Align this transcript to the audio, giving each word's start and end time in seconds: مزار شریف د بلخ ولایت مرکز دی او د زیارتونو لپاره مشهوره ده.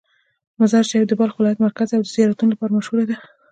مزار 0.59 0.83
شریف 0.89 1.05
د 1.09 1.13
بلخ 1.19 1.33
ولایت 1.37 1.59
مرکز 1.65 1.87
دی 1.89 1.95
او 1.97 2.03
د 2.05 2.11
زیارتونو 2.15 2.51
لپاره 2.53 2.75
مشهوره 2.77 3.03
ده. 3.09 3.15